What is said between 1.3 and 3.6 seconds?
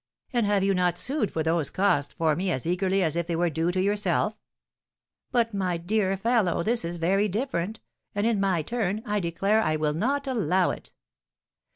for those costs for me as eagerly as if they were